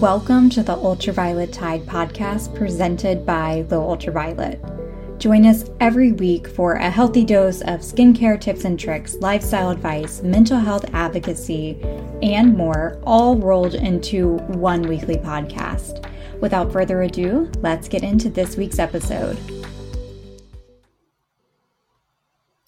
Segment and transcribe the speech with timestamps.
[0.00, 4.60] Welcome to the Ultraviolet Tide podcast presented by The Ultraviolet.
[5.18, 10.20] Join us every week for a healthy dose of skincare tips and tricks, lifestyle advice,
[10.20, 11.80] mental health advocacy,
[12.22, 16.04] and more, all rolled into one weekly podcast.
[16.40, 19.38] Without further ado, let's get into this week's episode.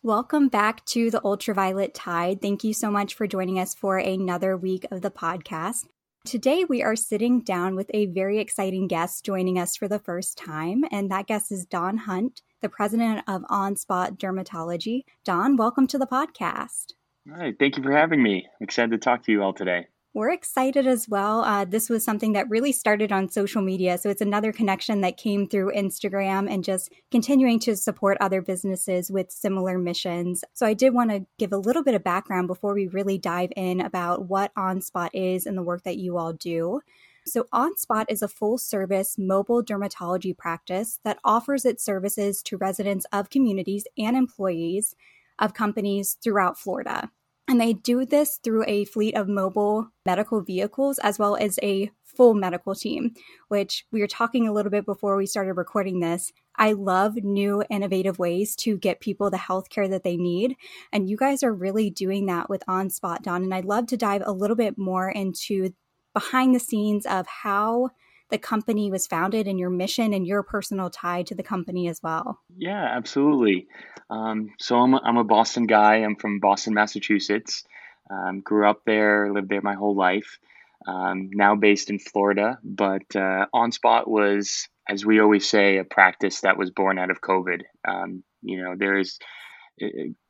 [0.04, 2.40] Welcome back to the Ultraviolet Tide.
[2.40, 5.86] Thank you so much for joining us for another week of the podcast.
[6.26, 10.36] Today, we are sitting down with a very exciting guest joining us for the first
[10.36, 15.04] time, and that guest is Don Hunt, the president of OnSpot Dermatology.
[15.24, 16.94] Don, welcome to the podcast.
[17.30, 18.44] All right, thank you for having me.
[18.44, 19.86] I'm excited to talk to you all today.
[20.16, 21.42] We're excited as well.
[21.42, 23.98] Uh, this was something that really started on social media.
[23.98, 29.10] So it's another connection that came through Instagram and just continuing to support other businesses
[29.10, 30.42] with similar missions.
[30.54, 33.52] So I did want to give a little bit of background before we really dive
[33.56, 36.80] in about what OnSpot is and the work that you all do.
[37.26, 43.04] So, OnSpot is a full service mobile dermatology practice that offers its services to residents
[43.12, 44.94] of communities and employees
[45.38, 47.10] of companies throughout Florida.
[47.48, 51.90] And they do this through a fleet of mobile medical vehicles as well as a
[52.02, 53.14] full medical team,
[53.48, 56.32] which we were talking a little bit before we started recording this.
[56.56, 60.56] I love new, innovative ways to get people the health care that they need.
[60.92, 63.44] And you guys are really doing that with OnSpot, Don.
[63.44, 65.74] And I'd love to dive a little bit more into
[66.14, 67.90] behind the scenes of how
[68.30, 72.02] the company was founded and your mission and your personal tie to the company as
[72.02, 72.40] well.
[72.56, 73.68] Yeah, absolutely.
[74.10, 75.96] Um, so I'm a, I'm a Boston guy.
[75.96, 77.64] I'm from Boston, Massachusetts.
[78.10, 80.38] Um, grew up there, lived there my whole life.
[80.86, 86.42] Um, now based in Florida, but uh, OnSpot was, as we always say, a practice
[86.42, 87.62] that was born out of COVID.
[87.88, 89.18] Um, you know, there is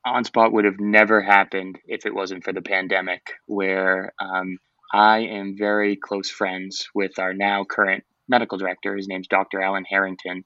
[0.07, 4.59] OnSpot would have never happened if it wasn't for the pandemic, where um,
[4.93, 8.97] I am very close friends with our now current medical director.
[8.97, 9.61] His name's Dr.
[9.61, 10.45] Alan Harrington.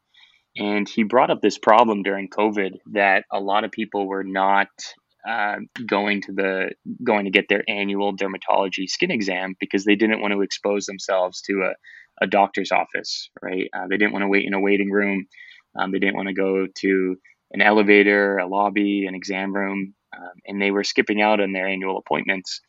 [0.57, 4.69] And he brought up this problem during COVID that a lot of people were not
[5.29, 5.57] uh,
[5.87, 6.71] going to the
[7.05, 11.43] going to get their annual dermatology skin exam because they didn't want to expose themselves
[11.43, 13.69] to a, a doctor's office, right?
[13.73, 15.27] Uh, they didn't want to wait in a waiting room.
[15.79, 17.17] Um, they didn't want to go to
[17.53, 21.69] an elevator, a lobby, an exam room, um, and they were skipping out on their
[21.69, 22.61] annual appointments.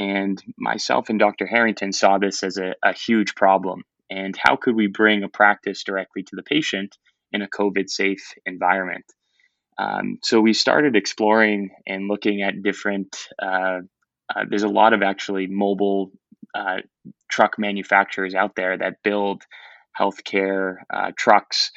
[0.00, 1.46] And myself and Dr.
[1.46, 3.82] Harrington saw this as a, a huge problem.
[4.08, 6.96] And how could we bring a practice directly to the patient
[7.32, 9.04] in a COVID safe environment?
[9.78, 13.80] Um, so we started exploring and looking at different, uh,
[14.34, 16.12] uh, there's a lot of actually mobile
[16.54, 16.78] uh,
[17.30, 19.42] truck manufacturers out there that build
[19.98, 21.72] healthcare uh, trucks.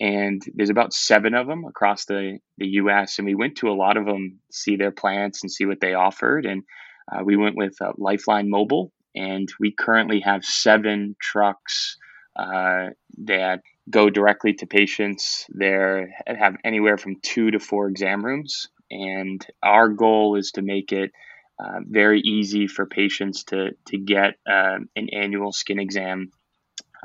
[0.00, 3.18] And there's about seven of them across the, the US.
[3.18, 5.92] And we went to a lot of them, see their plants and see what they
[5.92, 6.46] offered.
[6.46, 6.62] And
[7.10, 11.96] uh, we went with uh, Lifeline Mobile, and we currently have seven trucks
[12.36, 12.88] uh,
[13.24, 15.46] that go directly to patients.
[15.54, 20.92] They have anywhere from two to four exam rooms, and our goal is to make
[20.92, 21.12] it
[21.58, 26.30] uh, very easy for patients to to get uh, an annual skin exam.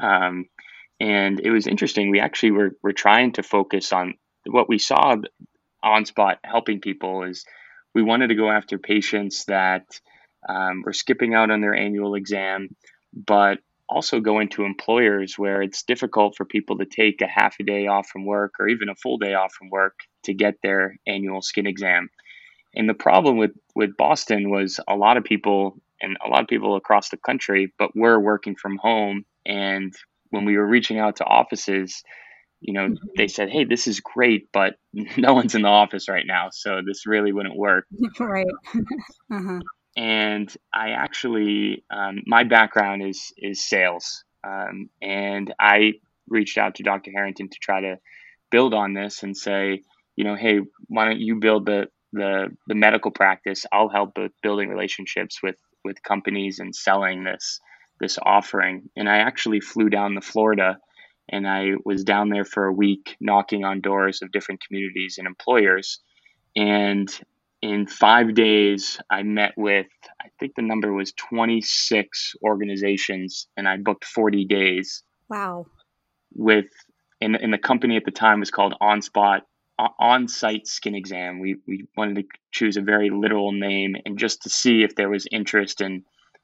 [0.01, 0.45] Um,
[0.99, 2.11] and it was interesting.
[2.11, 5.15] We actually were, were trying to focus on what we saw
[5.83, 7.45] OnSpot helping people is
[7.93, 9.85] we wanted to go after patients that
[10.47, 12.69] um, were skipping out on their annual exam,
[13.13, 13.59] but
[13.89, 17.87] also go into employers where it's difficult for people to take a half a day
[17.87, 21.41] off from work or even a full day off from work to get their annual
[21.41, 22.09] skin exam.
[22.73, 26.47] And the problem with, with Boston was a lot of people and a lot of
[26.47, 29.25] people across the country, but we're working from home.
[29.45, 29.93] And
[30.29, 32.01] when we were reaching out to offices,
[32.61, 33.07] you know, mm-hmm.
[33.17, 34.75] they said, "Hey, this is great, but
[35.17, 37.85] no one's in the office right now, so this really wouldn't work."
[38.19, 38.45] right.
[39.31, 39.59] uh-huh.
[39.97, 45.93] And I actually, um, my background is is sales, um, and I
[46.29, 47.11] reached out to Dr.
[47.11, 47.97] Harrington to try to
[48.51, 49.81] build on this and say,
[50.15, 53.65] you know, hey, why don't you build the the the medical practice?
[53.73, 57.59] I'll help with building relationships with with companies and selling this
[57.99, 58.89] this offering.
[58.95, 60.77] And I actually flew down to Florida
[61.31, 65.25] and I was down there for a week knocking on doors of different communities and
[65.25, 65.99] employers.
[66.55, 67.09] And
[67.61, 69.87] in five days, I met with,
[70.19, 75.03] I think the number was 26 organizations, and I booked 40 days.
[75.29, 75.67] Wow.
[76.33, 76.65] With,
[77.21, 79.41] and, and the company at the time was called OnSpot
[79.99, 81.39] on site skin exam.
[81.39, 85.09] We, we wanted to choose a very literal name and just to see if there
[85.09, 86.03] was interest in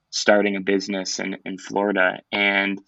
[0.10, 2.22] starting a business in, in Florida.
[2.32, 2.80] And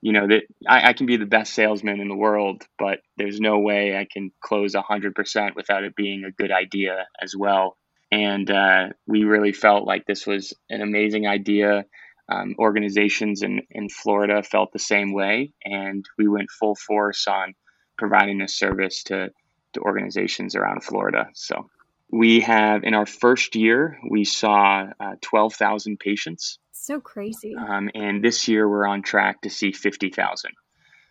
[0.00, 3.40] you know that I, I, can be the best salesman in the world, but there's
[3.40, 7.76] no way I can close hundred percent without it being a good idea as well.
[8.10, 11.84] And uh, we really felt like this was an amazing idea.
[12.30, 17.54] um, organizations in, in Florida felt the same way, and we went full force on
[17.96, 19.30] providing this service to,
[19.72, 21.28] to organizations around Florida.
[21.34, 21.68] So
[22.10, 26.58] we have, in our first year, we saw uh, 12,000 patients.
[26.88, 27.54] So crazy.
[27.54, 30.52] Um, and this year, we're on track to see 50,000.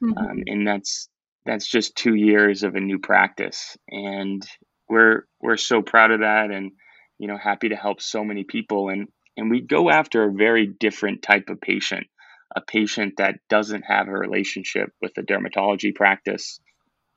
[0.04, 0.18] Mm-hmm.
[0.18, 1.08] Um, and that's
[1.46, 4.44] that's just two years of a new practice, and
[4.90, 6.72] we're we're so proud of that, and
[7.20, 8.90] you know happy to help so many people.
[8.90, 9.08] And
[9.38, 12.08] and we go after a very different type of patient,
[12.56, 16.60] a patient that doesn't have a relationship with a dermatology practice.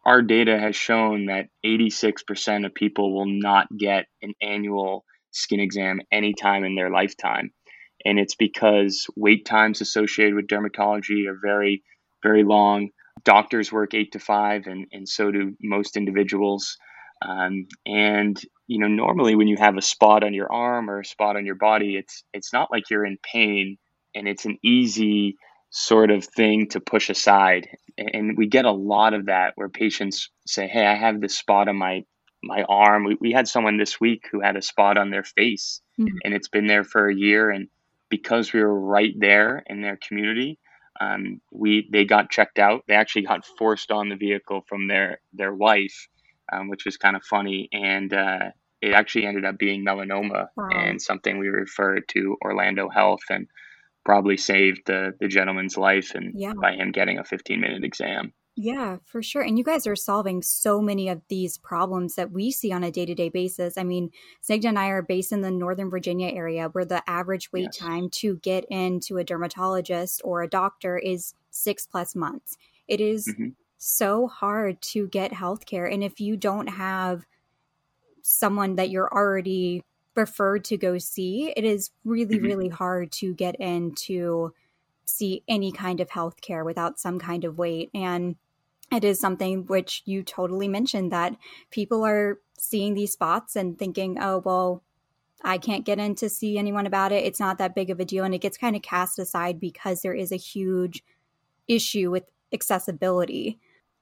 [0.05, 6.01] Our data has shown that 86% of people will not get an annual skin exam
[6.13, 7.53] anytime in their lifetime.
[8.05, 11.83] And it's because wait times associated with dermatology are very,
[12.23, 12.91] very long.
[13.25, 16.77] Doctors work eight to five, and, and so do most individuals.
[17.23, 21.05] Um, and you know, normally when you have a spot on your arm or a
[21.05, 23.79] spot on your body, it's it's not like you're in pain,
[24.15, 25.37] and it's an easy
[25.71, 27.69] sort of thing to push aside.
[27.99, 31.69] And we get a lot of that where patients say, "Hey, I have this spot
[31.69, 32.05] on my
[32.43, 35.81] my arm." We, we had someone this week who had a spot on their face,
[36.01, 36.17] mm-hmm.
[36.25, 37.51] and it's been there for a year.
[37.51, 37.69] And
[38.11, 40.59] because we were right there in their community,
[41.01, 42.83] um, we they got checked out.
[42.87, 46.09] They actually got forced on the vehicle from their their wife
[46.53, 47.69] um, which was kind of funny.
[47.73, 50.69] And uh, it actually ended up being melanoma wow.
[50.71, 53.47] and something we referred to Orlando Health and
[54.05, 56.55] probably saved the, the gentleman's life and yeah.
[56.55, 58.33] by him getting a 15 minute exam.
[58.63, 59.43] Yeah, for sure.
[59.43, 62.91] And you guys are solving so many of these problems that we see on a
[62.91, 63.79] day to day basis.
[63.79, 64.11] I mean,
[64.47, 67.77] Snigdha and I are based in the Northern Virginia area where the average wait yes.
[67.77, 72.59] time to get into a dermatologist or a doctor is six plus months.
[72.87, 75.93] It is mm-hmm so hard to get healthcare.
[75.93, 77.25] And if you don't have
[78.23, 79.83] someone that you're already
[80.15, 82.45] preferred to go see, it is really, mm-hmm.
[82.45, 84.53] really hard to get into
[85.07, 87.91] see any kind of healthcare without some kind of wait.
[87.95, 88.37] And
[88.93, 91.37] it is something which you totally mentioned that
[91.71, 94.83] people are seeing these spots and thinking, oh, well,
[95.43, 97.25] I can't get in to see anyone about it.
[97.25, 98.25] It's not that big of a deal.
[98.25, 101.03] And it gets kind of cast aside because there is a huge
[101.69, 103.59] issue with accessibility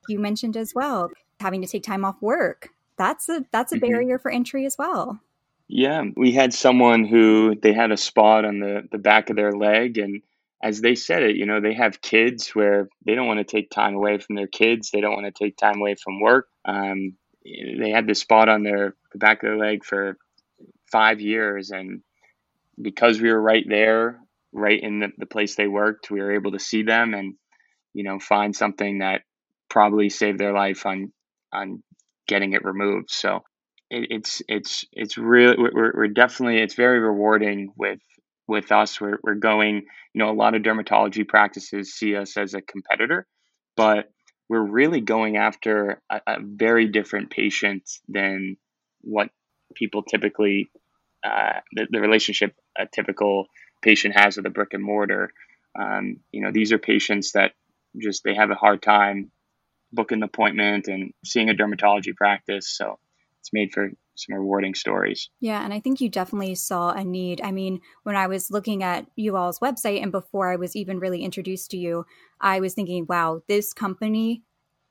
[0.08, 2.70] you mentioned as well, having to take time off work.
[2.96, 3.87] That's a that's a mm-hmm.
[3.87, 5.20] barrier for entry as well.
[5.69, 9.52] Yeah, we had someone who they had a spot on the the back of their
[9.52, 10.23] leg and
[10.62, 13.70] as they said it, you know, they have kids where they don't want to take
[13.70, 14.90] time away from their kids.
[14.90, 16.49] They don't want to take time away from work.
[16.64, 20.19] Um, they had this spot on their the back of their leg for
[20.90, 22.02] five years, and
[22.81, 24.20] because we were right there,
[24.52, 27.34] right in the, the place they worked, we were able to see them and
[27.94, 29.22] you know find something that
[29.69, 31.12] probably saved their life on
[31.52, 31.82] on
[32.26, 33.11] getting it removed.
[33.11, 33.44] So
[33.90, 38.00] it, it's it's it's really we're, we're definitely it's very rewarding with
[38.48, 39.00] with us.
[39.00, 39.86] We're we're going.
[40.14, 43.26] You know, a lot of dermatology practices see us as a competitor,
[43.76, 44.10] but
[44.48, 48.56] we're really going after a, a very different patient than
[49.02, 49.28] what
[49.74, 50.70] people typically
[51.24, 53.46] uh, the, the relationship a typical
[53.82, 55.30] patient has with a brick and mortar.
[55.78, 57.52] Um, you know, these are patients that
[58.00, 59.30] just they have a hard time
[59.92, 62.68] booking an appointment and seeing a dermatology practice.
[62.68, 62.98] So
[63.40, 65.30] it's made for some rewarding stories.
[65.40, 67.40] Yeah, and I think you definitely saw a need.
[67.42, 70.98] I mean, when I was looking at you all's website and before I was even
[70.98, 72.04] really introduced to you,
[72.40, 74.42] I was thinking, wow, this company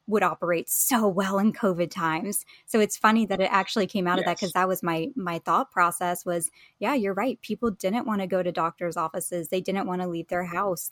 [0.08, 4.18] would operate so well in covid times so it's funny that it actually came out
[4.18, 4.20] yes.
[4.20, 8.08] of that because that was my my thought process was yeah you're right people didn't
[8.08, 10.90] want to go to doctors offices they didn't want to leave their house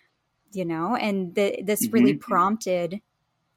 [0.52, 1.94] you know and the, this mm-hmm.
[1.94, 3.00] really prompted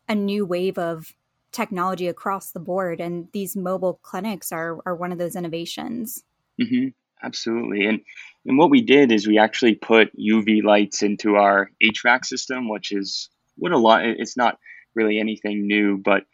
[0.08, 1.12] a new wave of
[1.52, 6.23] technology across the board and these mobile clinics are are one of those innovations.
[6.61, 6.88] Mm-hmm.
[7.23, 7.87] absolutely.
[7.87, 8.00] And
[8.47, 12.93] and what we did is we actually put uv lights into our hvac system which
[12.93, 14.59] is what a lot it's not
[14.95, 16.25] really anything new but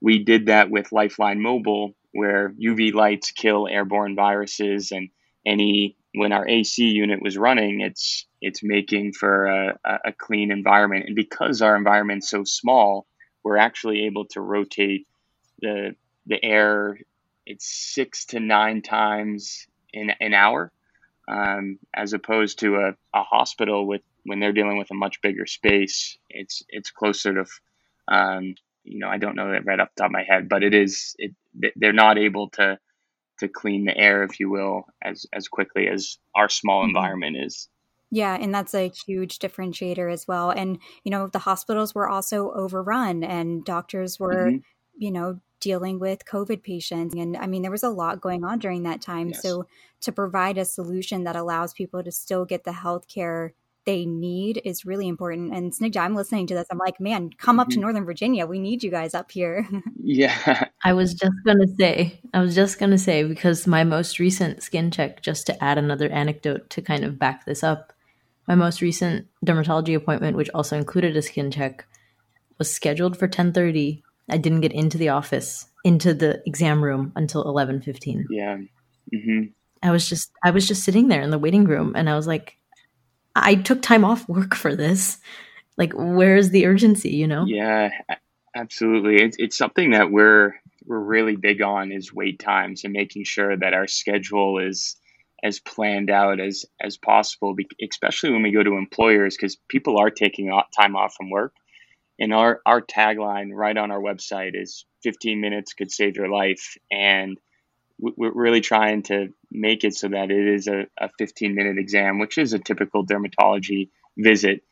[0.00, 5.08] we did that with lifeline mobile where uv lights kill airborne viruses and
[5.46, 11.04] any when our ac unit was running it's it's making for a, a clean environment.
[11.06, 13.06] And because our environment's so small
[13.42, 15.06] we're actually able to rotate
[15.60, 15.94] the
[16.26, 16.98] the air
[17.46, 20.72] it's six to nine times in an hour
[21.28, 25.46] um, as opposed to a, a hospital with when they're dealing with a much bigger
[25.46, 27.44] space it's it's closer to
[28.08, 30.62] um, you know I don't know that right off the top of my head but
[30.62, 31.32] it is it
[31.76, 32.78] they're not able to
[33.38, 36.90] to clean the air if you will as as quickly as our small mm-hmm.
[36.90, 37.68] environment is
[38.14, 40.50] yeah, and that's a huge differentiator as well.
[40.50, 44.58] And, you know, the hospitals were also overrun and doctors were, mm-hmm.
[44.98, 47.14] you know, dealing with COVID patients.
[47.14, 49.28] And I mean, there was a lot going on during that time.
[49.28, 49.40] Yes.
[49.40, 49.66] So
[50.02, 53.54] to provide a solution that allows people to still get the health care
[53.86, 55.54] they need is really important.
[55.54, 56.66] And Snigdha, I'm listening to this.
[56.70, 57.76] I'm like, man, come up mm-hmm.
[57.76, 58.46] to Northern Virginia.
[58.46, 59.66] We need you guys up here.
[60.02, 60.68] yeah.
[60.84, 64.18] I was just going to say, I was just going to say, because my most
[64.18, 67.91] recent skin check, just to add another anecdote to kind of back this up,
[68.46, 71.86] my most recent dermatology appointment, which also included a skin check,
[72.58, 74.02] was scheduled for 1030.
[74.28, 78.26] I didn't get into the office, into the exam room until 1115.
[78.30, 78.58] Yeah.
[79.12, 79.50] Mm-hmm.
[79.82, 82.26] I was just, I was just sitting there in the waiting room and I was
[82.26, 82.56] like,
[83.34, 85.18] I took time off work for this.
[85.76, 87.10] Like, where's the urgency?
[87.10, 87.44] You know?
[87.46, 87.90] Yeah,
[88.54, 89.16] absolutely.
[89.22, 93.56] It's it's something that we're we're really big on is wait times and making sure
[93.56, 94.96] that our schedule is
[95.42, 97.54] as planned out as as possible.
[97.82, 101.54] Especially when we go to employers, because people are taking time off from work.
[102.18, 106.76] And our our tagline right on our website is 15 minutes could save your life
[106.90, 107.38] and
[107.98, 112.18] we're really trying to make it so that it is a, a 15 minute exam,
[112.18, 114.62] which is a typical dermatology visit.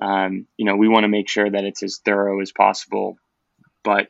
[0.00, 3.16] Um, you know, we want to make sure that it's as thorough as possible,
[3.84, 4.08] but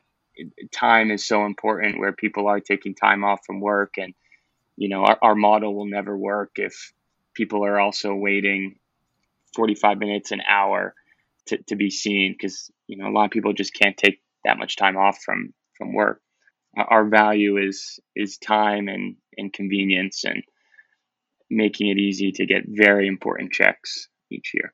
[0.71, 4.13] time is so important where people are taking time off from work and,
[4.81, 6.93] you know, our, our model will never work if
[7.35, 8.75] people are also waiting
[9.55, 10.93] 45 minutes, an hour
[11.47, 14.57] to, to be seen because, you know, a lot of people just can't take that
[14.57, 16.21] much time off from, from work
[16.77, 20.43] our value is is time and, and convenience and
[21.49, 24.73] making it easy to get very important checks each year.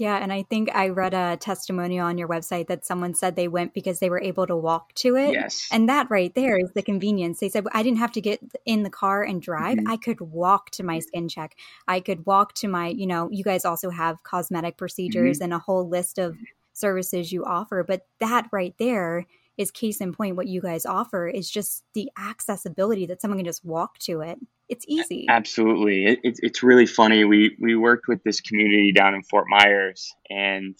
[0.00, 3.48] Yeah, and I think I read a testimonial on your website that someone said they
[3.48, 5.32] went because they were able to walk to it.
[5.32, 5.68] Yes.
[5.70, 7.40] And that right there is the convenience.
[7.40, 9.76] They said, I didn't have to get in the car and drive.
[9.76, 9.90] Mm-hmm.
[9.90, 11.54] I could walk to my skin check.
[11.86, 15.44] I could walk to my, you know, you guys also have cosmetic procedures mm-hmm.
[15.44, 16.36] and a whole list of
[16.72, 17.84] services you offer.
[17.86, 19.26] But that right there
[19.60, 23.44] is case in point what you guys offer is just the accessibility that someone can
[23.44, 24.38] just walk to it.
[24.68, 25.26] It's easy.
[25.28, 26.06] absolutely.
[26.06, 27.24] It, it, it's really funny.
[27.24, 30.76] We we worked with this community down in fort myers and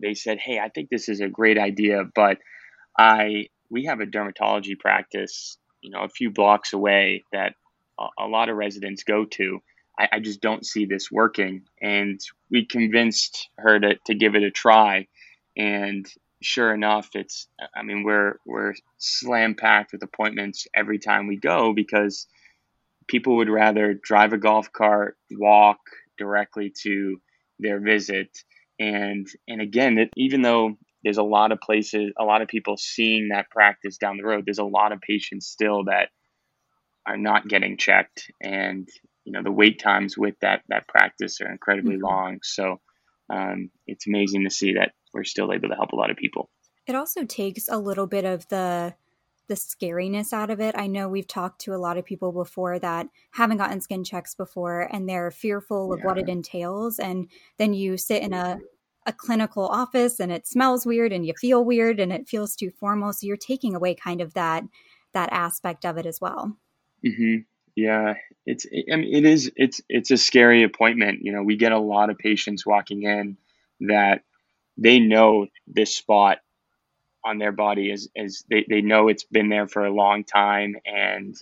[0.00, 2.38] they said hey i think this is a great idea but
[2.96, 7.54] i we have a dermatology practice you know a few blocks away that
[8.00, 9.60] a, a lot of residents go to.
[9.98, 11.62] I, I just don't see this working.
[11.80, 15.06] And we convinced her to, to give it a try
[15.56, 16.06] and
[16.42, 21.72] sure enough, it's I mean we're we're slam packed with appointments every time we go
[21.72, 22.26] because
[23.08, 25.78] people would rather drive a golf cart, walk
[26.18, 27.20] directly to
[27.58, 28.30] their visit,
[28.78, 32.76] and and again, it, even though there's a lot of places, a lot of people
[32.76, 36.08] seeing that practice down the road, there's a lot of patients still that
[37.06, 38.88] are not getting checked, and
[39.24, 42.06] you know the wait times with that that practice are incredibly mm-hmm.
[42.06, 42.38] long.
[42.42, 42.80] So
[43.28, 46.50] um, it's amazing to see that we're still able to help a lot of people.
[46.86, 48.94] It also takes a little bit of the
[49.48, 50.76] the scariness out of it.
[50.78, 54.32] I know we've talked to a lot of people before that haven't gotten skin checks
[54.32, 56.06] before and they're fearful of yeah.
[56.06, 58.60] what it entails and then you sit in a
[59.06, 62.70] a clinical office and it smells weird and you feel weird and it feels too
[62.70, 64.62] formal so you're taking away kind of that
[65.14, 66.56] that aspect of it as well.
[67.04, 67.44] Mhm.
[67.76, 68.14] Yeah,
[68.46, 71.20] it's I mean, it is it's it's a scary appointment.
[71.22, 73.36] You know, we get a lot of patients walking in
[73.80, 74.22] that
[74.80, 76.38] they know this spot
[77.24, 80.76] on their body as, as they, they know it's been there for a long time.
[80.84, 81.36] And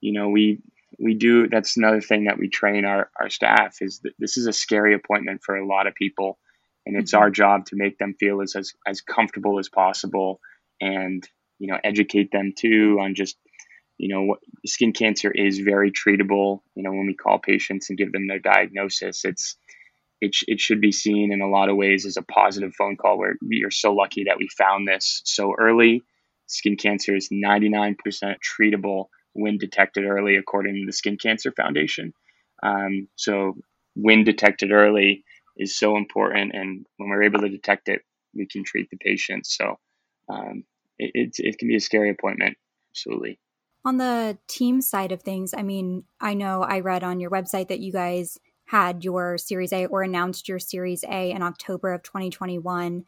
[0.00, 0.60] you know we
[0.98, 4.46] we do that's another thing that we train our, our staff is that this is
[4.46, 6.38] a scary appointment for a lot of people.
[6.84, 7.22] And it's mm-hmm.
[7.22, 10.40] our job to make them feel as, as as comfortable as possible
[10.80, 11.26] and
[11.58, 13.36] you know educate them too on just
[13.98, 16.62] you know what skin cancer is very treatable.
[16.74, 19.56] You know when we call patients and give them their diagnosis it's
[20.20, 22.96] it, sh- it should be seen in a lot of ways as a positive phone
[22.96, 26.02] call where we are so lucky that we found this so early.
[26.46, 27.96] Skin cancer is 99%
[28.40, 32.12] treatable when detected early, according to the Skin Cancer Foundation.
[32.62, 33.54] Um, so,
[33.94, 35.24] when detected early
[35.56, 36.52] is so important.
[36.54, 38.02] And when we're able to detect it,
[38.34, 39.46] we can treat the patient.
[39.46, 39.78] So,
[40.28, 40.64] um,
[40.98, 42.56] it, it, it can be a scary appointment.
[42.90, 43.38] Absolutely.
[43.84, 47.68] On the team side of things, I mean, I know I read on your website
[47.68, 48.38] that you guys
[48.70, 53.04] had your Series A or announced your Series A in October of 2021.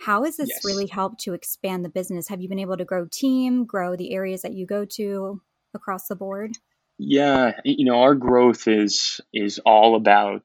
[0.00, 0.64] How has this yes.
[0.64, 2.26] really helped to expand the business?
[2.26, 5.40] Have you been able to grow team, grow the areas that you go to
[5.72, 6.58] across the board?
[6.98, 10.42] Yeah, you know, our growth is is all about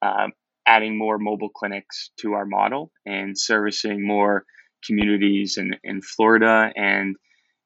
[0.00, 0.28] uh,
[0.64, 4.44] adding more mobile clinics to our model and servicing more
[4.86, 6.70] communities in, in Florida.
[6.76, 7.16] And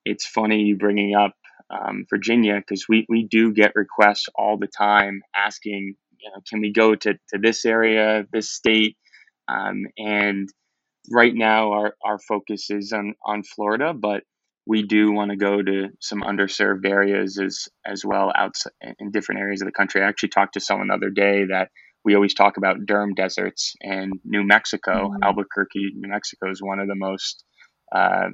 [0.06, 1.34] it's funny you bringing up
[1.68, 6.60] um, Virginia because we, we do get requests all the time asking you know, can
[6.60, 8.96] we go to, to this area, this state?
[9.48, 10.48] Um, and
[11.10, 14.22] right now, our, our focus is on, on Florida, but
[14.66, 19.40] we do want to go to some underserved areas as, as well outside in different
[19.40, 20.02] areas of the country.
[20.02, 21.70] I actually talked to someone the other day that
[22.04, 25.22] we always talk about derm deserts and New Mexico, Mhm.
[25.22, 27.44] Albuquerque, New Mexico is one of the most
[27.94, 28.28] uh,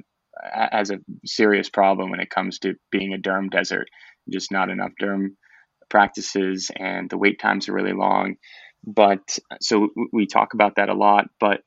[0.51, 3.87] has a serious problem when it comes to being a derm desert.
[4.29, 5.29] Just not enough derm
[5.89, 8.35] practices, and the wait times are really long.
[8.85, 11.25] But so we talk about that a lot.
[11.39, 11.61] But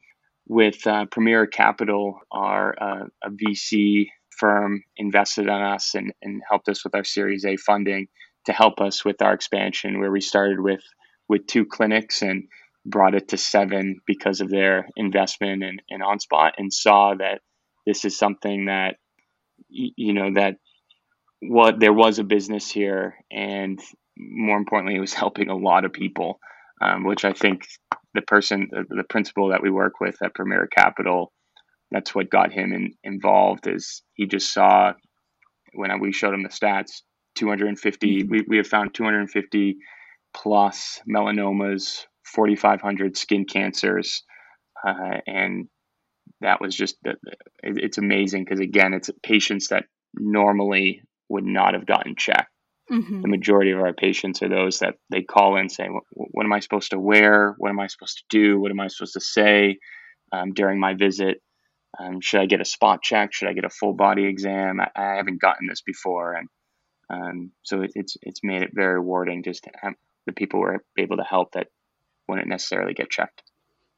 [0.46, 4.06] with uh, Premier Capital, our uh, a VC
[4.38, 8.06] firm invested on us and, and helped us with our Series A funding
[8.46, 10.82] to help us with our expansion, where we started with
[11.28, 12.44] with two clinics and
[12.86, 17.40] brought it to seven because of their investment and in, in OnSpot and saw that
[17.86, 18.96] this is something that
[19.68, 20.56] you know that
[21.40, 23.80] what there was a business here and
[24.18, 26.38] more importantly it was helping a lot of people
[26.80, 27.66] um, which i think
[28.14, 31.32] the person the, the principal that we work with at premier capital
[31.90, 34.92] that's what got him in, involved is he just saw
[35.72, 37.02] when I, we showed him the stats
[37.36, 39.76] 250 we, we have found 250
[40.34, 44.22] plus melanomas 4500 skin cancers
[44.86, 45.68] uh, and
[46.40, 46.96] that was just
[47.62, 49.84] it's amazing because again it's patients that
[50.14, 52.50] normally would not have gotten checked
[52.90, 53.20] Mm-hmm.
[53.20, 56.60] the majority of our patients are those that they call in saying what, am i
[56.60, 57.54] supposed to wear?
[57.58, 58.58] What am i supposed to do?
[58.58, 59.78] What am i supposed to say
[60.32, 61.42] um, during my visit?
[61.98, 63.34] Um, should i get a spot check?
[63.34, 64.80] Should i get a full body exam?
[64.80, 66.34] I, I haven't gotten this before.
[66.34, 66.48] And
[67.10, 69.94] um, so it, it's it's made it very rewarding just to have
[70.26, 71.68] the people we're able to help that
[72.28, 73.42] wouldn't necessarily get checked.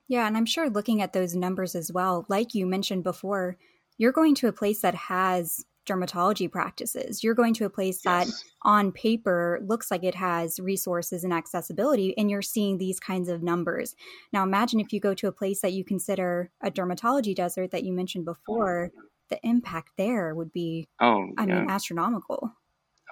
[0.08, 3.56] Yeah, and I'm sure looking at those numbers as well, like you mentioned before,
[3.98, 7.24] you're going to a place that has dermatology practices.
[7.24, 8.28] You're going to a place that
[8.62, 13.42] on paper looks like it has resources and accessibility, and you're seeing these kinds of
[13.42, 13.96] numbers.
[14.32, 17.84] Now, imagine if you go to a place that you consider a dermatology desert that
[17.84, 18.90] you mentioned before,
[19.30, 21.60] the impact there would be, oh I yeah.
[21.60, 22.52] mean, astronomical.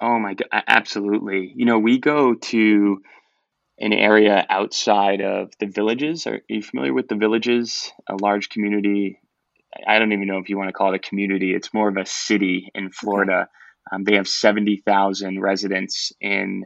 [0.01, 1.51] Oh my god, absolutely.
[1.55, 3.01] You know, we go to
[3.79, 6.27] an area outside of the villages.
[6.27, 7.91] Are you familiar with the villages?
[8.07, 9.21] A large community.
[9.87, 11.53] I don't even know if you want to call it a community.
[11.53, 13.47] It's more of a city in Florida.
[13.91, 16.65] Um, they have seventy thousand residents in.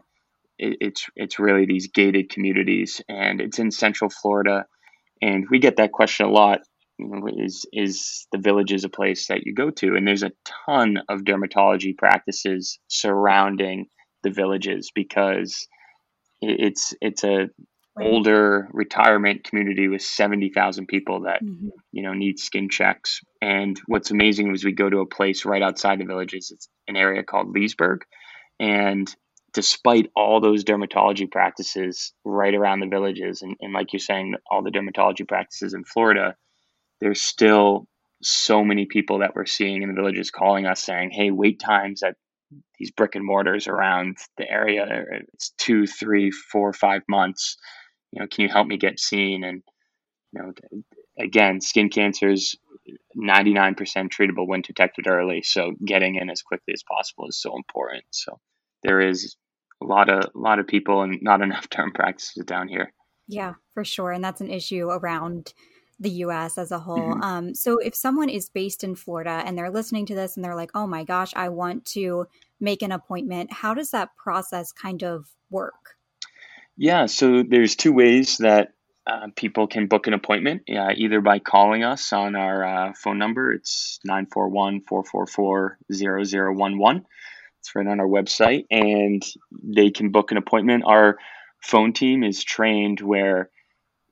[0.59, 4.65] It, it's it's really these gated communities, and it's in Central Florida.
[5.21, 6.61] And we get that question a lot.
[6.99, 9.95] You know, is is the villages a place that you go to?
[9.95, 10.33] And there's a
[10.67, 13.87] ton of dermatology practices surrounding
[14.23, 15.67] the villages because
[16.41, 17.49] it- it's it's a.
[18.01, 21.69] older retirement community with 70,000 people that Mhm.
[21.91, 23.21] you know need skin checks.
[23.41, 26.51] And what's amazing is we go to a place right outside the villages.
[26.51, 28.03] It's an area called leesburg.
[28.59, 29.13] And
[29.53, 34.63] despite all those dermatology practices right around the villages and, and like you're saying all
[34.63, 36.35] the dermatology practices in florida
[37.01, 37.87] there's still
[38.23, 42.01] so many people that we're seeing in the villages calling us saying hey wait times
[42.01, 42.15] at
[42.79, 44.85] these brick and mortars around the area.
[45.33, 47.57] It's two three four five months
[48.13, 49.63] you know can you help me get seen and
[50.31, 50.53] you know
[51.19, 52.55] again skin cancers
[53.17, 53.75] 99%
[54.09, 58.39] treatable when detected early so getting in as quickly as possible is so important so
[58.83, 59.35] there is
[59.81, 62.91] a lot of a lot of people and not enough derm practices down here
[63.27, 64.11] Yeah, for sure.
[64.11, 65.53] And that's an issue around
[65.99, 67.15] the US as a whole.
[67.15, 67.23] Mhm.
[67.23, 70.55] Um, so if someone is based in Florida and they're listening to this and they're
[70.55, 72.27] like, oh my gosh, I want to
[72.59, 75.92] make an appointment, how does that process kind of work?
[76.77, 78.73] Yeah, so there's two ways that
[79.05, 83.19] uh, people can book an appointment, uh, either by calling us on our uh, phone
[83.19, 83.51] number.
[83.51, 87.05] It's 941 444 0011.
[87.59, 90.83] It's right on our website, and they can book an appointment.
[90.85, 91.17] Our
[91.61, 93.49] phone team is trained where,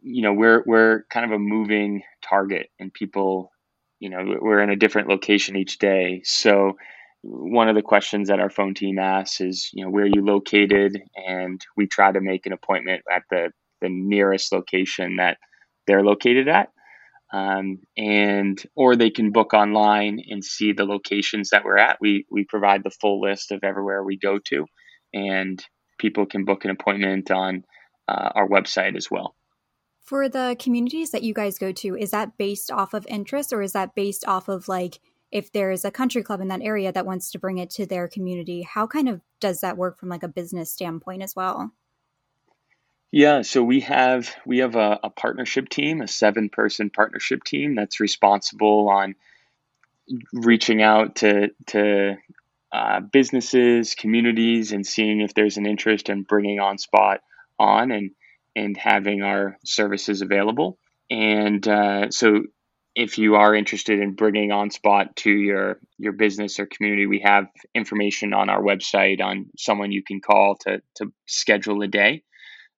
[0.01, 3.51] you know, we're, we're kind of a moving target, and people,
[3.99, 6.21] you know, we're in a different location each day.
[6.23, 6.77] So,
[7.23, 10.25] one of the questions that our phone team asks is, you know, where are you
[10.25, 10.99] located?
[11.15, 15.37] And we try to make an appointment at the, the nearest location that
[15.87, 16.69] they're located at.
[17.33, 21.97] Um, and or they can book online and see the locations that we're at.
[22.01, 24.65] We we provide the full list of everywhere we go to,
[25.13, 25.63] and
[25.97, 27.63] people can book an appointment on
[28.09, 29.33] uh, our website as well.
[30.01, 33.61] For the communities that you guys go to, is that based off of interest or
[33.61, 34.99] is that based off of like
[35.31, 38.07] if there's a country club in that area that wants to bring it to their
[38.07, 38.61] community?
[38.61, 41.71] How kind of does that work from like a business standpoint as well?
[43.11, 47.75] Yeah, so we have we have a, a partnership team, a seven person partnership team
[47.75, 49.15] that's responsible on
[50.33, 52.17] reaching out to to
[52.71, 57.17] uh, businesses, communities, and seeing if there's an interest in bringing OnSpot
[57.59, 58.11] on and
[58.55, 60.77] and having our services available.
[61.09, 62.43] And uh, so,
[62.95, 67.45] if you are interested in bringing OnSpot to your your business or community, we have
[67.73, 72.23] information on our website on someone you can call to to schedule a day.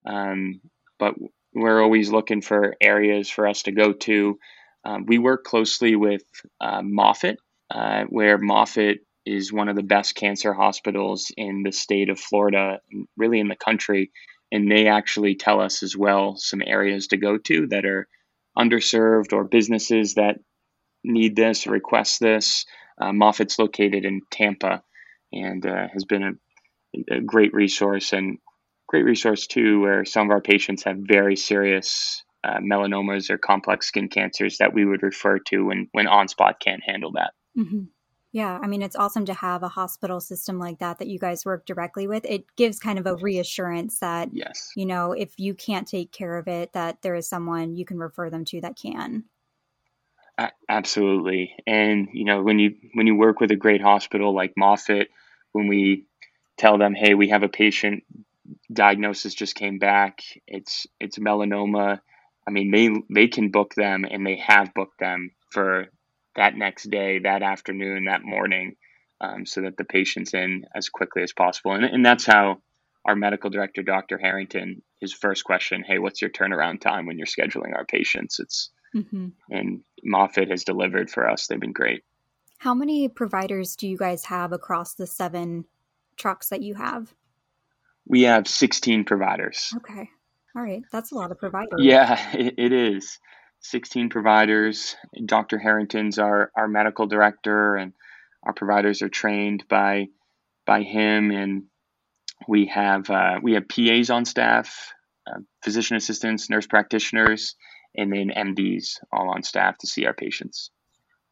[0.06, 0.62] Um,
[1.00, 1.16] but
[1.54, 4.38] we're always looking for areas for us to go to.
[4.86, 6.24] Um, we work closely with
[6.60, 7.38] uh, Moffitt,
[7.72, 12.80] uh, where Moffitt is one of the best cancer hospitals in the state of Florida,
[13.16, 14.12] really in the country.
[14.52, 18.08] And they actually tell us as well some areas to go to that are
[18.58, 20.40] underserved or businesses that
[21.04, 22.66] need this, or request this.
[23.00, 24.84] Uh, Moffitt's located in Tampa
[25.32, 28.38] and uh, has been a, a, great resource and
[28.88, 33.88] great resource too, where some of our patients have very serious uh, melanomas or complex
[33.88, 37.34] skin cancers that we would refer to when when OnSpot can't handle that.
[37.58, 37.84] Mm-hmm.
[38.34, 41.46] Yeah, I mean, it's awesome to have a hospital system like that that you guys
[41.46, 42.26] work directly with.
[42.26, 46.40] It gives kind of a reassurance that, yes, you know, if you can't take care
[46.40, 49.26] of it, that there is someone you can refer them to that can.
[50.40, 54.54] A- absolutely, and you know, when you when you work with a great hospital like
[54.58, 55.10] Moffitt,
[55.52, 56.08] when we
[56.58, 58.04] tell them, hey, we have a patient
[58.72, 62.00] diagnosis just came back, it's it's melanoma.
[62.48, 65.90] I mean, they they can book them, and they have booked them for
[66.36, 68.76] that next day, that afternoon, that morning,
[69.22, 71.74] um, so that the patient's in as quickly as possible.
[71.74, 72.62] And, and that's how
[73.06, 74.18] our medical director, Dr.
[74.18, 78.40] Harrington, his first question, hey, what's your turnaround time when you're scheduling our patients?
[78.40, 79.30] It's mm-hmm.
[79.50, 81.48] and Moffitt has delivered for us.
[81.48, 82.04] They've been great.
[82.58, 85.66] How many providers do you guys have across the seven
[86.16, 87.14] trucks that you have?
[88.08, 89.74] We have 16 providers.
[89.78, 90.10] Okay.
[90.56, 90.84] All right.
[90.92, 91.80] That's a lot of providers.
[91.80, 93.20] Yeah, it, it is.
[93.64, 94.96] 16 providers.
[95.26, 95.58] Dr.
[95.58, 97.94] Harrington's our, our medical director, and
[98.44, 100.08] our providers are trained by
[100.66, 101.32] by him.
[101.32, 101.64] And
[102.48, 104.94] we have uh, we have PAs on staff,
[105.28, 107.56] uh, physician assistants, nurse practitioners,
[107.96, 110.70] and then MDs all on staff to see our patients.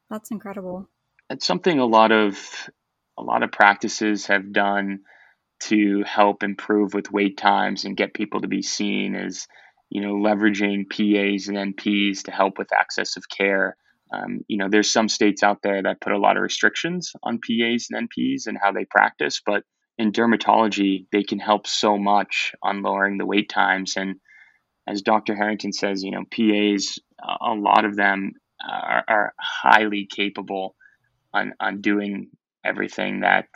[0.09, 0.89] That's incredible.
[1.29, 2.37] It's something a lot of
[3.17, 5.01] a lot of practices have done
[5.61, 9.47] to help improve with wait times and get people to be seen is
[9.91, 13.75] you know, leveraging PAs and NPs to help with access of care.
[14.11, 17.39] Um, you know, there's some states out there that put a lot of restrictions on
[17.39, 19.63] PAs and NPs and how they practice, but
[19.97, 23.97] in dermatology, they can help so much on lowering the wait times.
[23.97, 24.15] And
[24.87, 25.35] as Dr.
[25.35, 26.97] Harrington says, you know, PAs,
[27.41, 28.31] a lot of them
[28.67, 30.75] are, are highly capable
[31.33, 32.29] on, on doing
[32.63, 33.47] everything that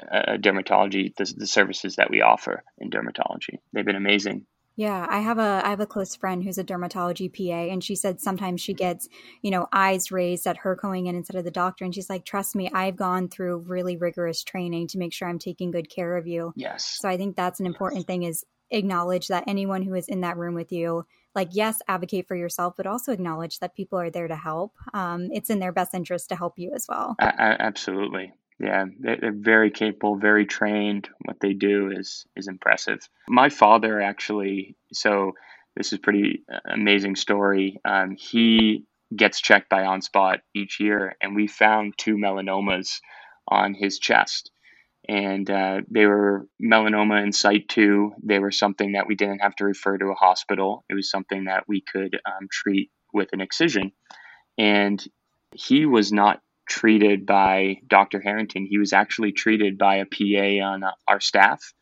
[0.00, 3.58] uh, dermatology, the, the services that we offer in dermatology.
[3.72, 4.46] They've been amazing.
[4.76, 7.94] Yeah, I have a I have a close friend who's a dermatology PA and she
[7.94, 9.08] said sometimes she gets,
[9.40, 12.24] you know, eyes raised at her going in instead of the doctor and she's like,
[12.24, 16.16] "Trust me, I've gone through really rigorous training to make sure I'm taking good care
[16.16, 16.98] of you." Yes.
[17.00, 18.06] So I think that's an important yes.
[18.06, 22.26] thing is acknowledge that anyone who is in that room with you, like yes, advocate
[22.26, 24.74] for yourself, but also acknowledge that people are there to help.
[24.92, 27.14] Um, it's in their best interest to help you as well.
[27.20, 28.32] Absolutely.
[28.60, 31.08] Yeah, they're very capable, very trained.
[31.24, 33.00] What they do is is impressive.
[33.28, 35.32] My father actually, so
[35.76, 37.80] this is pretty uh, amazing story.
[37.84, 43.00] Um, he gets checked by OnSpot each year, and we found two melanomas
[43.48, 44.52] on his chest,
[45.08, 48.12] and uh, they were melanoma in situ.
[48.22, 50.84] They were something that we didn't have to refer to a hospital.
[50.88, 53.90] It was something that we could um, treat with an excision,
[54.56, 55.04] and
[55.54, 58.20] he was not treated by Dr.
[58.20, 58.66] Harrington.
[58.66, 61.72] He was actually treated by a PA on uh, our staff.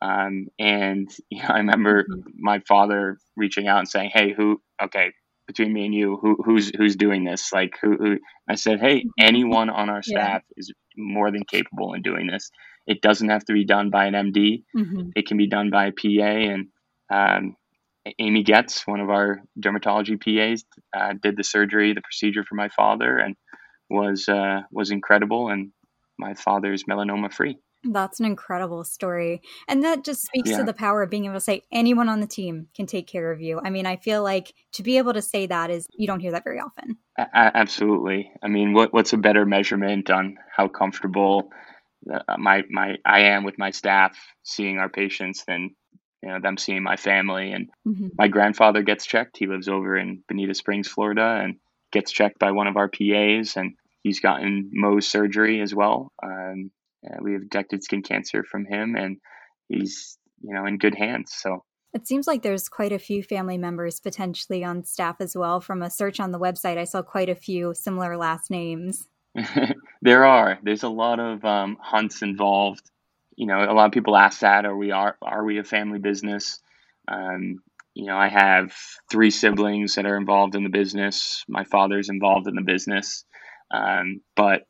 [0.00, 2.30] Um, and you know, I remember mm-hmm.
[2.38, 4.60] my father reaching out and saying, "Hey, who?
[4.82, 5.12] Okay,
[5.46, 7.52] between me and you, who, who's who's doing this?
[7.52, 9.08] Like, who, who?" I said, "Hey, mm-hmm.
[9.20, 10.54] anyone on our staff yeah.
[10.56, 12.50] is more than capable in doing this.
[12.86, 14.64] It doesn't have to be done by an MD.
[14.76, 15.10] Mm-hmm.
[15.14, 16.68] It can be done by a PA." And
[17.10, 17.56] um,
[18.18, 20.64] Amy Getz, one of our dermatology PAs,
[20.96, 23.36] uh, did the surgery, the procedure for my father, and
[23.90, 25.72] was uh, was incredible, and
[26.18, 27.58] my father's melanoma free.
[27.84, 29.42] That's an incredible story.
[29.66, 30.58] And that just speaks yeah.
[30.58, 33.32] to the power of being able to say anyone on the team can take care
[33.32, 33.60] of you.
[33.62, 36.30] I mean, I feel like to be able to say that is you don't hear
[36.30, 36.98] that very often.
[37.18, 38.30] A- absolutely.
[38.42, 41.50] I mean, what what's a better measurement on how comfortable
[42.12, 45.74] uh, my my I am with my staff seeing our patients than
[46.22, 48.08] you know them seeing my family and mm-hmm.
[48.16, 49.38] my grandfather gets checked.
[49.38, 51.56] He lives over in Bonita Springs, Florida and
[51.92, 56.12] gets checked by one of our PAs and he's gotten Mohs surgery as well.
[56.22, 56.70] Um,
[57.20, 59.18] we have detected skin cancer from him, and
[59.68, 61.32] he's you know in good hands.
[61.34, 65.60] So it seems like there's quite a few family members potentially on staff as well.
[65.60, 69.08] From a search on the website, I saw quite a few similar last names.
[70.02, 70.58] there are.
[70.62, 72.90] There's a lot of um, hunts involved.
[73.36, 75.98] You know, a lot of people ask that: Are we are are we a family
[75.98, 76.60] business?
[77.08, 77.62] Um,
[77.94, 78.74] you know, I have
[79.10, 81.44] three siblings that are involved in the business.
[81.48, 83.24] My father's involved in the business.
[83.70, 84.62] Um, but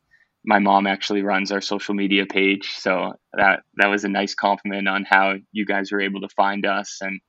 [0.45, 4.87] my mom actually runs our social media page, so that that was a nice compliment
[4.87, 6.99] on how you guys were able to find us.
[7.01, 7.21] And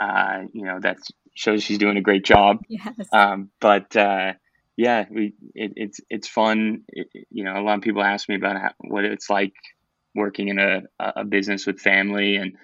[0.00, 0.96] Uh, you know, that
[1.34, 2.58] shows she's doing a great job.
[2.68, 2.94] Yes.
[3.12, 4.32] Um, but uh,
[4.76, 6.84] yeah, we it, it's it's fun.
[6.88, 9.52] It, you know, a lot of people ask me about how, what it's like
[10.14, 12.54] working in a, a business with family and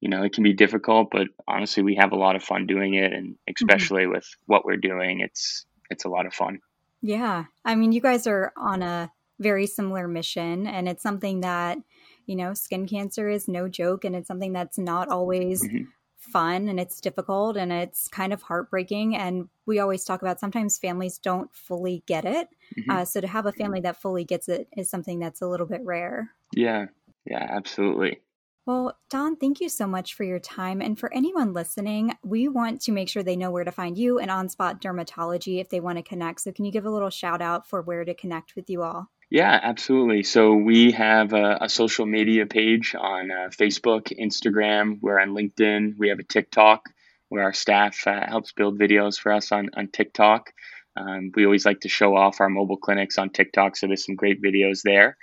[0.00, 2.94] you know it can be difficult but honestly we have a lot of fun doing
[2.94, 3.52] it and mm-hmm.
[3.56, 4.12] especially mm-hmm.
[4.12, 6.58] with what we're doing it's it's a lot of fun
[7.02, 11.78] yeah i mean you guys are on a very similar mission and it's something that
[12.26, 15.84] you know skin cancer is no joke and it's something that's not always mm-hmm.
[16.18, 20.78] fun and it's difficult and it's kind of heartbreaking and we always talk about sometimes
[20.78, 22.90] families don't fully get it mm-hmm.
[22.90, 25.66] uh, so to have a family that fully gets it is something that's a little
[25.66, 26.86] bit rare yeah
[27.24, 28.20] yeah absolutely
[28.66, 30.80] well, Don, thank you so much for your time.
[30.80, 34.18] And for anyone listening, we want to make sure they know where to find you
[34.18, 36.42] and OnSpot Dermatology if they want to connect.
[36.42, 39.10] So, can you give a little shout out for where to connect with you all?
[39.30, 40.24] Yeah, absolutely.
[40.24, 45.94] So, we have a, a social media page on uh, Facebook, Instagram, we're on LinkedIn,
[45.98, 46.82] we have a TikTok
[47.30, 50.52] where our staff uh, helps build videos for us on, on TikTok.
[50.96, 54.16] Um, we always like to show off our mobile clinics on TikTok, so there's some
[54.16, 55.16] great videos there.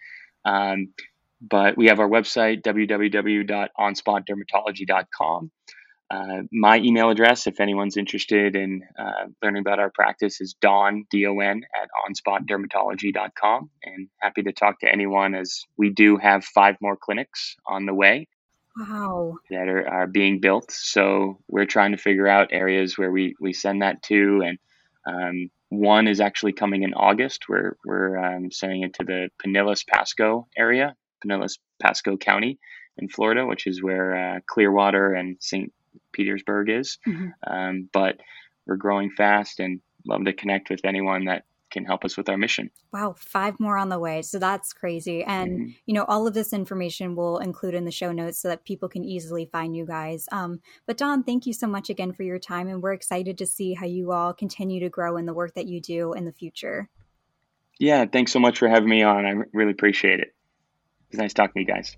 [0.46, 0.94] Um,
[1.42, 5.52] but we have our website, www.onspotdermatology.com.
[6.10, 11.06] Uh, my email address, if anyone's interested in uh, learning about our practice, is don,
[11.12, 13.70] D-O-N, at onspotdermatology.com.
[13.84, 17.94] And happy to talk to anyone as we do have five more clinics on the
[17.94, 18.28] way.
[18.78, 19.36] Wow.
[19.50, 20.72] That are, are being built.
[20.72, 24.44] So we're trying to figure out areas where we, we send that to.
[24.46, 24.60] And
[25.06, 27.50] um, one is actually coming in August.
[27.50, 32.60] We're, we're um, sending it to the Pinellas Pasco area Pinellas Pasco County
[32.98, 35.72] in Florida, which is where uh, Clearwater and St.
[36.12, 36.98] Petersburg is.
[37.08, 37.30] Mm-hmm.
[37.46, 38.20] Um, but
[38.66, 42.38] we're growing fast and love to connect with anyone that can help us with our
[42.38, 42.72] mission.
[42.94, 44.22] Wow, five more on the way.
[44.22, 45.24] So that's crazy.
[45.24, 45.70] And, mm-hmm.
[45.86, 48.88] you know, all of this information we'll include in the show notes so that people
[48.88, 50.28] can easily find you guys.
[50.32, 52.68] Um, but, Don, thank you so much again for your time.
[52.68, 55.68] And we're excited to see how you all continue to grow in the work that
[55.68, 56.90] you do in the future.
[57.80, 59.26] Yeah, thanks so much for having me on.
[59.26, 60.34] I really appreciate it.
[61.10, 61.96] It's nice talking to you guys.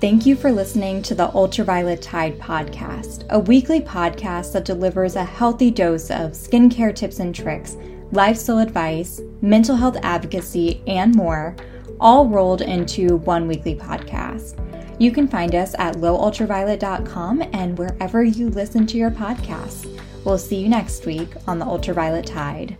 [0.00, 5.24] Thank you for listening to the Ultraviolet Tide podcast, a weekly podcast that delivers a
[5.24, 7.76] healthy dose of skincare tips and tricks,
[8.12, 11.56] lifestyle advice, mental health advocacy, and more,
[11.98, 14.54] all rolled into one weekly podcast.
[15.00, 20.00] You can find us at lowultraviolet.com and wherever you listen to your podcasts.
[20.24, 22.78] We'll see you next week on the Ultraviolet Tide.